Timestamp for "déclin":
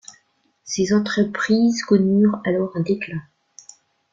2.79-3.21